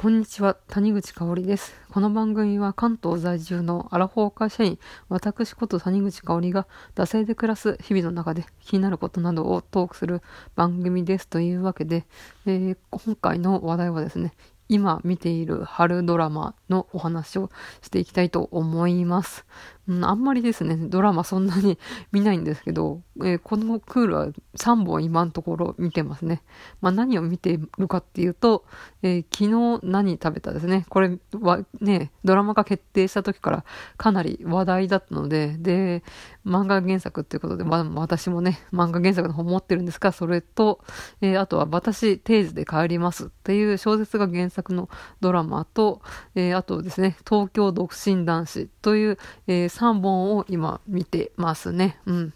[0.00, 1.74] こんにちは、谷口香織です。
[1.90, 4.78] この番組は関東在住のアラフォー会社員、
[5.10, 10.22] 私こと谷口香織が、惰性で暮らす日々の中で気になることなどをトークする
[10.56, 12.06] 番組ですというわけで、
[12.46, 14.32] えー、今回の話題はですね、
[14.70, 17.50] 今見ている春ドラマのお話を
[17.82, 19.44] していきたいと思います。
[19.90, 21.76] うん、あんまりですね、ドラマそんなに
[22.12, 26.42] 見ないんですけど、えー、このクールは3本今のところ見てますね。
[26.80, 28.64] まあ何を見てるかっていうと、
[29.02, 30.86] えー、昨日何食べたですね。
[30.88, 33.64] これはね、ドラマが決定した時から
[33.96, 36.04] かなり話題だったので、で、
[36.46, 40.84] 漫画原作っていうことで、まあ私もね、漫画原作の方持ってるんですが、それと、
[41.20, 44.88] えー、あとは私、定時で帰りますっていう小説が原作の
[45.20, 46.00] ドラマと、
[46.36, 51.98] えあとですね、東京独身男子という、えー3本を今見てますね。
[52.04, 52.34] うん。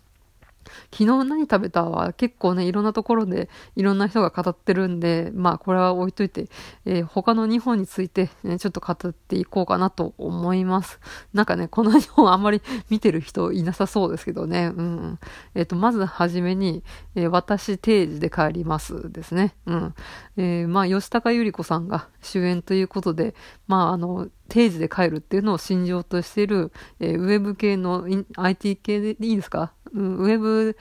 [0.90, 6.48] 昨日何食べたは結構ね、いろんなところでいろんな人が語ってるんで、まあこれは置いといて、
[6.86, 11.00] えー、他の2本について、ね、ちょっと語っていこうかなと思います。
[11.34, 14.72] なんかね、この2本あんまり見てる人いなさそうですけどね。
[14.74, 15.18] うん。
[15.54, 16.82] えっ、ー、と、まずはじめに、
[17.14, 19.54] えー、私定時で帰りますですね。
[19.66, 19.94] うん。
[20.36, 23.34] えまあ吉高由里子さんが主演ということで、
[23.66, 28.06] まああの、定時で帰るっていうのを信条としてる、えー、ウェブ系の
[28.36, 29.72] IT 系でいいですか？
[29.94, 30.76] ウェブ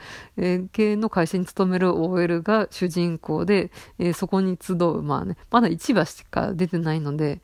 [0.72, 7.40] 系の会社に勤める OL が主人公で、えー、そこに集う、まあね、まだ1話しか出てないので、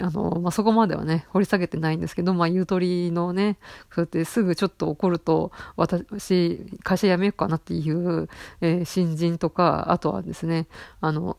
[0.00, 3.58] あの、まあ、そこまではね、掘り下げてないんですけど、まあ、ゆとりのね、
[3.92, 8.28] そうやってすぐちょっと怒ると、私、会社辞めようかなっていう、
[8.60, 10.68] えー、新人とか、あとはですね、
[11.00, 11.36] あの、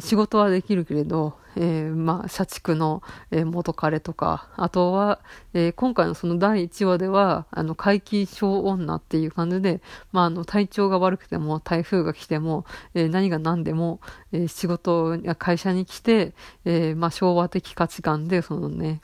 [0.00, 5.20] 仕事はできるけれど、えー、まあ、社畜の、え、元彼とか、あとは、
[5.52, 9.80] えー、今回のその第1話では、あの、怪奇小女っていう感じで、
[10.12, 12.64] まあ、あの、体調が悪くても、台風が来ても、
[12.94, 14.00] え何が何でも、
[14.32, 19.00] え仕事や会社に来て、えまあ、昭和的価値観で、そのね、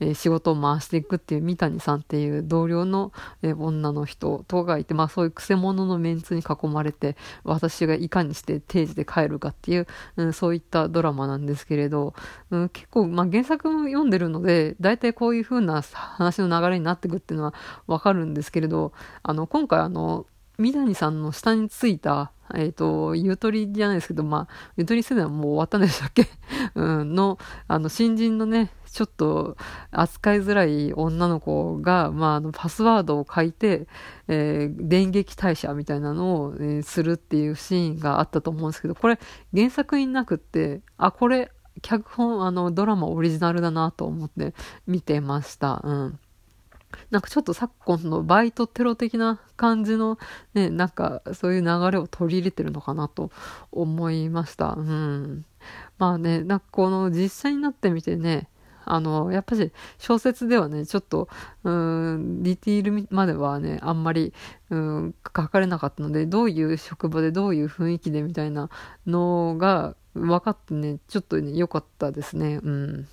[0.00, 3.12] えー、仕事を回していくっていう三谷さんっていう同僚の、
[3.42, 12.14] えー、女の人とがいて、まあそういう癖者のメンツに囲まれて、私がいかにして定時で帰るかっていう、うん、そういったドラマなんですけれど、
[12.50, 17.54] うん、結構、まあ原作も読んでるので、大体こういう風な話の流れになってくっていうのは
[17.86, 20.26] わかるんですけれど、あの、今回あの、
[20.58, 26.26] 三谷さんの下についた、えっ、ー、と、ゆとりじゃないですけど、まあ、ゆとり世代はもう終わったんでしたっけ？
[26.74, 27.38] うん、の、
[27.68, 29.56] あの、新人のね、ちょっと
[29.90, 33.88] 扱いづらい女の子が、まあ、あの、パスワードを書いて、
[34.28, 39.18] えー、電撃退社みたいなのを、えー、するっていうシーンがあったと思うんですけど、これ、
[39.54, 41.50] 原作になくって、あ、これ、
[41.82, 44.54] 脚本、あの、ドラマオリジナルだなと思って
[44.86, 45.80] 見てました。
[45.84, 46.18] うん。
[47.10, 50.18] なんかちょっと昨今のバイトテロ的な感じの
[50.54, 53.30] ね、なんかそういう流れを取り入れてるのかなと
[53.72, 54.74] 思いました。
[54.76, 55.44] うん。
[55.98, 58.48] まあね、なんかこの実写になってみてね、
[58.84, 61.28] あの、やっぱり小説ではね、ちょっと、
[61.64, 64.32] うん、ディティールまではね、あんまり、
[64.70, 68.68] うん、書かれなかったので、どういう職場でどういう雰囲気でみたいな
[69.06, 72.60] のが分かってね、ちょっとね、良かったですね。
[72.62, 73.08] うん。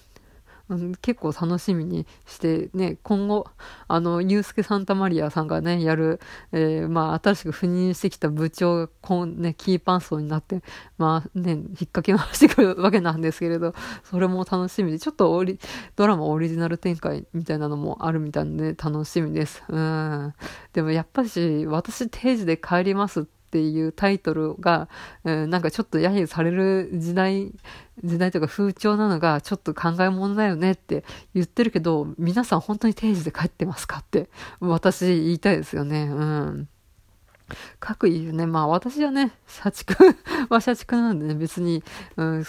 [1.01, 3.47] 結構楽しみにしてね、今後、
[3.87, 6.19] あの、ユースケ・サンタマリアさんがね、やる、
[6.51, 10.61] えー、まあ、新しく赴任してきた部長が、こうね、キーパンソーになって、
[10.97, 13.73] まあね、引っ掛け回してくるわけなんですけれど、
[14.03, 15.59] それも楽しみで、ちょっとオリ、
[15.95, 19.63] ドラマオリジナル展開みたいなのもあるみたいなので、楽しみです。
[19.67, 20.33] うん。
[20.73, 24.87] でもやっぱし、私定時で帰りますってっていうタイトルが、
[25.25, 27.51] うん、なんかちょっと揶揄される時代、
[28.01, 31.03] 時代とか風潮なのがちょっと考え物だよねって
[31.33, 34.29] 言ってるけど、皆さん本当に定時で帰ってますかって
[34.61, 36.03] 私言いたいですよね。
[36.03, 36.69] うん。
[37.79, 39.95] 各言うね、まあ私はね、社畜
[40.49, 41.83] は社畜なんでね、別に、
[42.17, 42.45] うん、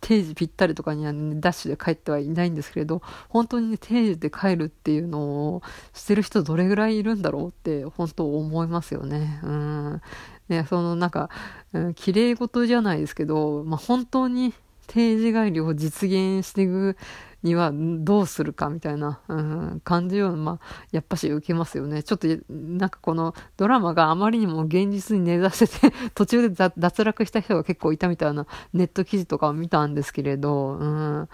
[0.00, 5.62] 定時ぴったりとかにはね、ダッシュで帰ってはいないんですけれど、本当にね、定時で帰るっていうのを
[5.92, 9.40] してる人どれぐらいいるんだろうって、本当思いますよね。
[9.42, 10.02] うん。
[10.48, 11.30] ね、そのなんか、
[11.72, 14.52] うん、綺麗事じゃないですけど、まあ本当に
[14.86, 16.96] 定時帰りを実現していく
[17.44, 22.02] にはどうするかみたいな、うん、感じを、まあ、やっぱし受けますよね。
[22.02, 31.28] ちょっと、なんかこのドラマがあまりにも現実に根ざせてて 途中で脱落した人が結構いたみたいなネット記事とかを見たんですけれど、うん、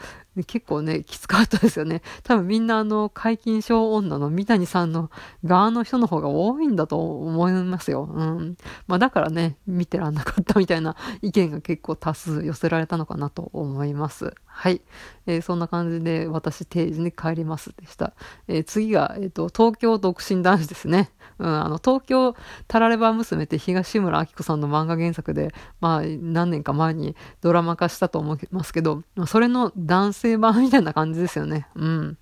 [0.46, 2.02] 結構ね、きつかったですよね。
[2.22, 5.10] 多分みんなあの、解禁症女の三谷さんの
[5.44, 8.08] 側の人の方が多いんだと思いますよ。
[8.10, 8.56] うん。
[8.86, 14.32] まあだからね、見てらんなかったみたいな意見が結構多数寄せられたのかなと思います。
[14.46, 14.82] はい。
[15.26, 18.12] えー、そんな感じで私定時に帰りますでした。
[18.46, 21.10] えー、次が、えっ、ー、と、東京独身男子ですね。
[21.38, 22.36] うん、あの、東京
[22.68, 31.69] タラレバ娘って東村明子さんの漫画原作で、まあ、何年か前にドラマ化したと思いますけど、それの男性版みたいな感じですよね。
[31.75, 32.19] うん。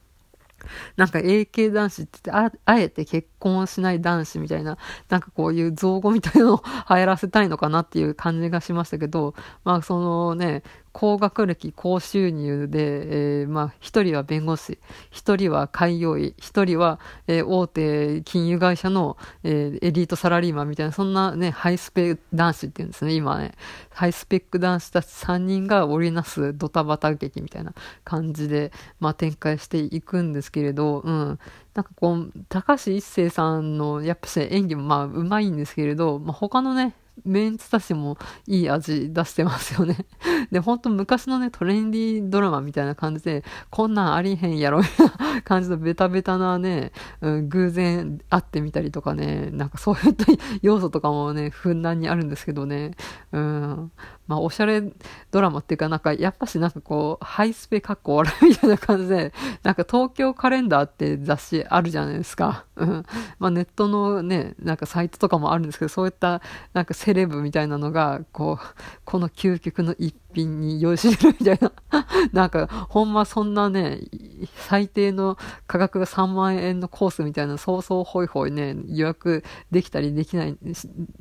[0.97, 10.63] なんか AK 男子って言ってあ、あえて結婚しない男子みたいな、なんかこういう造語みたいなのを 流行らせたいのかなっていう感じがしましたけど、まあそのね、
[10.93, 14.81] 高学歴、高収入で、えー、まあ、一人は弁護士、
[15.13, 16.99] 一人は開業医、一人は、
[17.29, 23.53] えー、大手金融会社の、えー、エリートサラリーマンみたいな、そんなね、ハイスペ男子っていうんですね、今ね。
[23.91, 31.39] ハイスペック男子たち3人が織りなすドタバタ劇みたいな感じで、まあ、展開していくんですけれど、うん。
[31.79, 39.97] なんかこう、高橋一生さんの、やっぱし演技もまあ、うまいんですけれど、まあ、他のね、メンツたちもいい味出してますよね。
[40.51, 46.91] で、ほんと昔のね、トレンディードラマみたいな感じで、こんなんありへんやろ、みたいな感じのベタベタなね、
[47.21, 50.25] うん、偶然会ってみたりとかね、なんかそういった
[50.63, 52.97] 要素とかもね、ふんだんにあるんですけどね、
[53.31, 53.93] うん、
[54.29, 54.83] まあ、おしゃれ
[55.31, 59.33] ドラマっていうか、なんか、やっぱしなんかこう、ハイスペかっこ笑いみたいな感じで、
[59.63, 62.67] なんか東京カレンダーって雑誌あるじゃないですか。
[62.77, 63.05] うん。
[63.39, 66.43] まあ、ネットのね、なんかサイトとかもあるんですけど、そういった、
[66.75, 68.67] なんかセレブみたいなのが、こう、
[69.05, 71.73] この究極の一品に用意してるみたいな。
[72.35, 74.01] なんか、ほんまそんなね、
[74.57, 80.59] 最低の価格が3万円のコースみたいな、そうそうほいほいね、予約できたりできない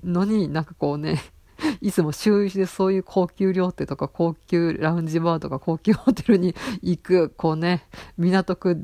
[0.03, 1.23] のに、なんかこうね、
[1.81, 7.87] いつも週一でそういう高級料亭とか高級ラウンジバーとか高級ホテルに行く、こうね、
[8.17, 8.77] 港区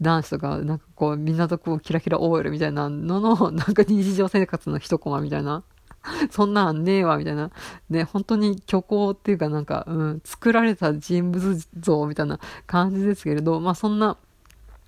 [0.00, 5.64] 男子とか、なんかこう、港区をキラキラ OL みたいなのの、なんか日常生活の一コマみたいな。
[6.30, 7.50] そんなんねえわ、みたいな。
[7.88, 14.18] ね、本当に虚構っていうかなんか、うん、作られた人物像みたいな感じですけれど、まあそんな、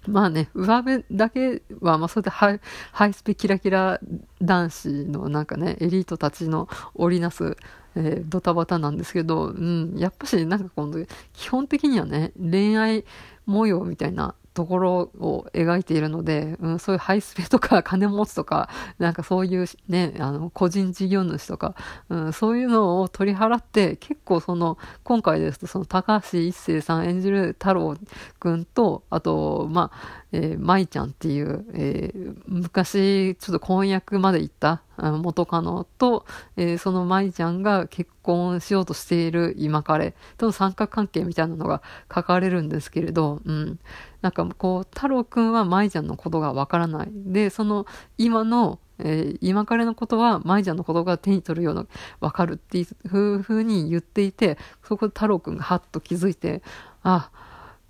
[0.06, 2.60] まあね、上辺だけは、まあそうやってハイ
[2.92, 4.00] ハイスペキラキラ
[4.40, 7.56] 男子のなんかね、エリートたちの織りなす、
[7.96, 13.04] えー、ドタバタなんですけど、うん、やっぱしなんかこの、基本的にはね、恋愛
[13.46, 21.74] 模様みたいなところを描いているので、うん、そういうハイスペとか金持ちとか、 なんかそういうね、あの、個人事業主とか、
[22.08, 27.96] うん、そういうのを取り払って、結構その、今回ですとその高橋一生さん演じる太郎
[28.40, 36.26] くんと、あと、まあ、えー、舞ちゃんっていう、えー、昔、ちょっと婚約まで行った元カノと、
[36.58, 41.82] えー、その舞ちゃんが結婚しようとしている今彼との三角関係みたいなのが
[42.14, 43.78] 書かれるんですけれど、うん。
[44.20, 47.08] なんかこう、太郎くんは舞ちゃんのことがわからない。
[47.12, 47.86] で、その
[48.18, 51.86] 今のえー、今彼のことは舞ちゃんのことが手に取るような、
[52.20, 56.62] わかるっていうふうに言っていて、そこで太郎くんがハッと気づいて、
[57.02, 57.30] あ、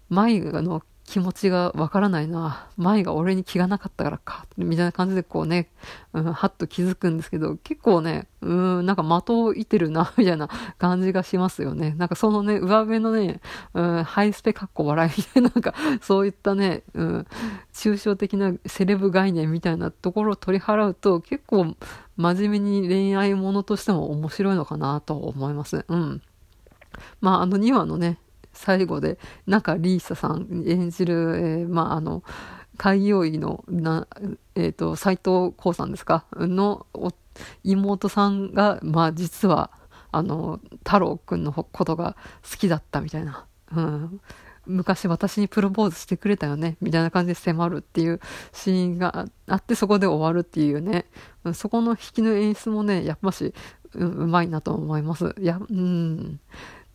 [0.09, 2.67] 舞の気持ちがわからないな。
[2.77, 4.45] 前が俺に気がなかったからか。
[4.57, 5.71] みたいな感じでこうね、
[6.13, 10.49] うん、はっと気づくんですけど、結構ね、うん、なんか的を射てるな、 みたいな
[10.79, 11.95] 感じがしますよね。
[11.97, 13.41] なんかそのね、上辺のね、
[13.73, 17.27] うん、ハイスペかっこ笑いみたいな、 なんか、そういったね、うん、
[17.73, 21.77] 抽象的なセレブ概念みたいなところを取り払うと、結構
[22.17, 25.85] 真面目に恋愛ものとしても面白いのかなと思います。
[25.87, 26.23] うん。
[27.21, 28.19] まあ、あの2話のね、
[28.57, 32.23] 最後で、なんかリーサさん演じる、えー、まあ、あの、
[32.77, 34.07] 開業医の、な、
[34.55, 36.27] えっ、ー、と、斎藤光さんですか？
[36.37, 36.87] の
[37.65, 39.71] 妹さんが、まあ、実は、
[40.13, 42.17] あの、太郎くんのことが
[42.49, 43.47] 好きだったみたいな。
[43.75, 44.21] うん。
[44.67, 48.21] 昔私にプロポーズしてくれたよね、みたいな感じで迫るっていう
[48.53, 51.07] シーンがあって、そこで終わるっていうね、
[51.55, 53.55] そこの引きの演出もね、やっぱし、
[53.95, 55.35] ううまいなと思います。
[55.39, 56.41] いや、うん。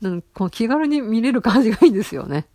[0.01, 2.47] なんこの気軽に見れる感じがいいですよね。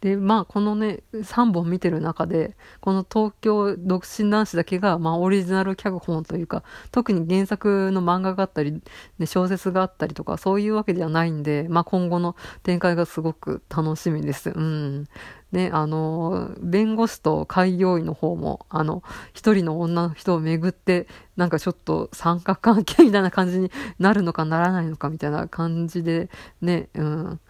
[0.00, 8.80] で、まあ、このね、3本見てる中で、この東京独身男子だけが、まあ、オリジナル脚本というか、特に原作の漫画があったり、
[9.18, 14.50] ね、小説があったりとか、そういうわけではないんで、まあ、今後の展開がすごく楽しみです。
[14.50, 15.08] うん。
[15.52, 19.02] ね、あの、弁護士と開業医の方も、あの、
[19.32, 26.28] 一人の女の人をめぐって、なんかちょっと三角関係みたいな感じになるのかならないのかみたいな感じで、
[26.60, 27.40] ね、うん。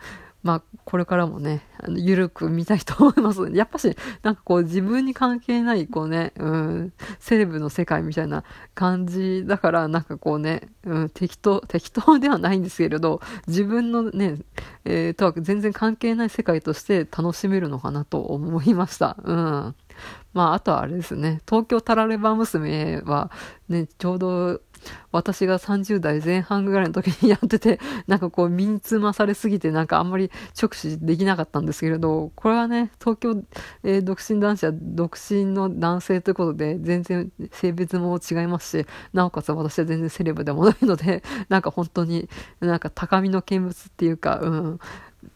[0.43, 3.57] まあ、これからもね、あの、ゆるく見たいと思いますので。
[3.59, 14.39] やっぱし、なんかこう、自分に関係ない、こうね、うん、セレブの世界みたいな感じだから、なんかこうね、うん、適当、適当ではないんですけれど、自分のね、
[14.85, 19.17] えー、とは全然関係ない世界として楽しめるのかなと思いました。
[19.25, 19.75] うん。
[20.33, 23.31] まあ、あとはあれですね、東京タラレバ娘は、
[23.69, 24.61] ね、ちょうど
[25.11, 30.31] 私が30代前半ぐらいの時にやってて、 なんかこう身につまされすぎてなんかあんまり
[30.61, 33.43] 直視できなかったんですけれど、これはね、東京、
[33.83, 42.29] えー、独身男子は独身の男性ということで、全然性別も違いますし、なおかつ私は全然セレブでもないので、なんか本当に
[42.61, 44.79] なんか高みの見物っていうか、うん、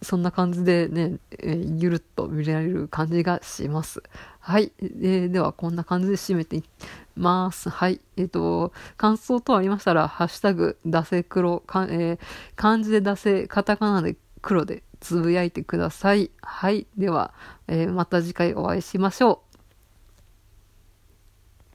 [0.01, 4.03] そんな感じでね、えー、ゆるっと見られる感じがします。
[4.41, 4.73] はい。
[4.81, 6.69] えー、では、こんな感じで締めていき
[7.17, 7.69] ます。
[7.69, 8.01] はい。
[8.17, 12.19] えっ、ー、と、感想等ありましたら、ハッシュタグ、出せ黒、かえー、
[12.55, 16.31] 漢字で出せ、カタカナで黒でつぶやいてください。
[16.41, 16.87] はい。
[16.97, 17.35] では、
[17.67, 19.52] え、また次回お会いしましょう。